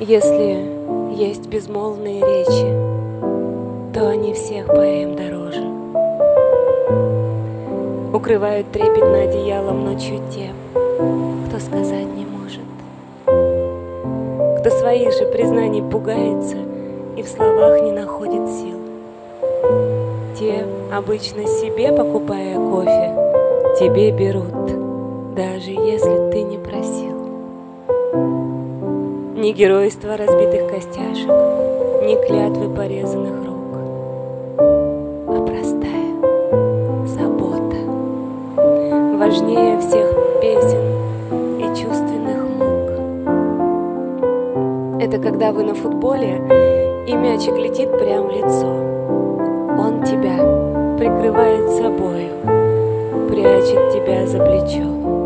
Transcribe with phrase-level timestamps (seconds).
[0.00, 0.64] Если
[1.12, 5.64] есть безмолвные речи, то они всех поэм дороже.
[8.14, 10.50] Укрывают трепетно одеялом ночью те,
[11.48, 12.62] кто сказать не может.
[14.60, 16.58] Кто своих же признаний пугается
[17.16, 18.78] и в словах не находит сил.
[20.38, 23.14] Те, обычно себе покупая кофе,
[23.80, 26.27] тебе берут, даже если
[29.38, 31.30] Ни геройства разбитых костяшек,
[32.02, 33.78] ни клятвы порезанных рук,
[35.28, 36.12] а простая
[37.06, 37.76] забота
[39.16, 40.82] важнее всех песен
[41.60, 42.90] и чувственных мук.
[45.00, 46.42] Это когда вы на футболе,
[47.06, 48.66] и мячик летит прямо в лицо.
[49.78, 50.36] Он тебя
[50.98, 52.32] прикрывает собою,
[53.28, 55.17] прячет тебя за плечо.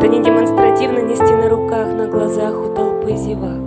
[0.00, 3.60] Это не демонстративно нести на руках, на глазах у толпы зевак.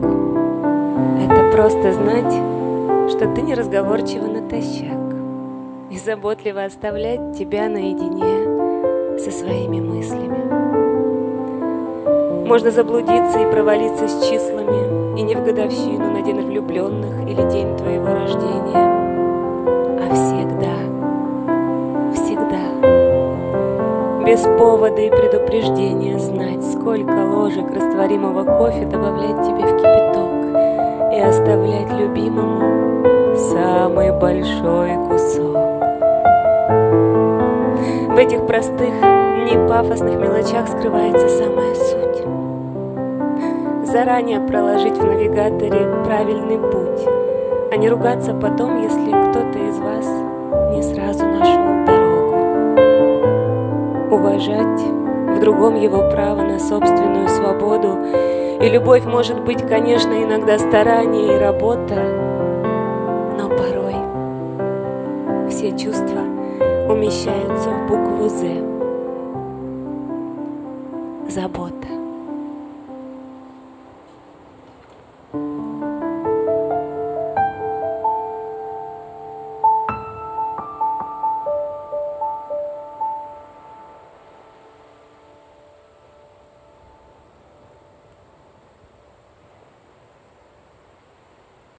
[1.22, 2.34] Это просто знать,
[3.12, 4.98] что ты неразговорчива натощак
[5.92, 10.40] и заботливо оставлять тебя наедине со своими мыслями.
[12.48, 17.78] Можно заблудиться и провалиться с числами, и не в годовщину на день влюбленных или день
[17.78, 18.83] твоего рождения,
[24.26, 31.92] без повода и предупреждения знать, сколько ложек растворимого кофе добавлять тебе в кипяток и оставлять
[32.00, 33.04] любимому
[33.36, 35.58] самый большой кусок.
[38.14, 38.94] В этих простых,
[39.44, 42.24] не пафосных мелочах скрывается самая суть.
[43.88, 47.08] Заранее проложить в навигаторе правильный путь,
[47.72, 50.08] а не ругаться потом, если кто-то из вас
[50.72, 51.33] не сразу
[54.14, 57.98] уважать в другом его право на собственную свободу.
[58.62, 61.96] И любовь может быть, конечно, иногда старание и работа,
[63.38, 63.96] но порой
[65.50, 66.22] все чувства
[66.90, 68.64] умещаются в букву «З».
[71.30, 72.03] Забота.